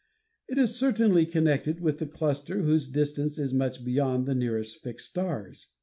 It 0.47 0.57
is 0.57 0.79
certainly 0.79 1.27
connected 1.27 1.79
with 1.79 1.99
the 1.99 2.07
cluster 2.07 2.63
whose 2.63 2.87
distance 2.87 3.37
is 3.37 3.53
much 3.53 3.85
beyond 3.85 4.25
the 4.25 4.33
nearest 4.33 4.81
fixed 4.81 5.11
stars. 5.11 5.67